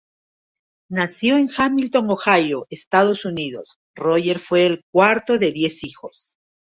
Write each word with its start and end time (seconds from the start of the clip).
Nació 0.89 1.37
en 1.37 1.51
Hamilton 1.55 2.09
Ohio, 2.09 2.65
Estados 2.71 3.23
Unidos, 3.23 3.77
Roger 3.93 4.39
fue 4.39 4.65
el 4.65 4.81
cuarto 4.91 5.37
de 5.37 5.51
diez 5.51 5.83
hijos. 5.83 6.37